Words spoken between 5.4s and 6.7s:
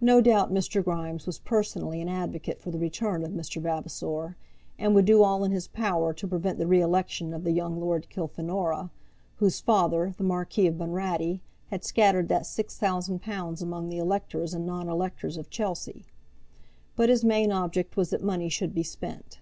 in his power to prevent the